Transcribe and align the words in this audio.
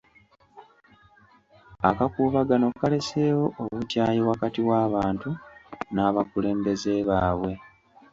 Akakuubagano 1.89 2.67
kaleeseewo 2.79 3.45
obukyayi 3.63 4.19
wakati 4.29 4.59
w'abantu 4.69 5.29
n'abakulembeze 5.93 6.93
baabwe. 7.09 7.51